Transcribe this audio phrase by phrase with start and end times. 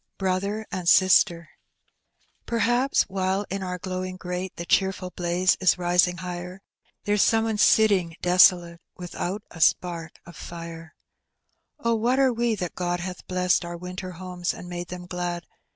[0.17, 1.45] BSOTBEB AND 8I8TEB,
[2.47, 6.63] PerhapB while in onr glowing grate The cheerful blaza ia risiag higher.
[7.03, 10.89] There's Bome one iitting desolate TTithont a Bpark of fii«.
[11.81, 15.45] Oh, what are we, that God hath blegaed Onr winter homes and made them glad.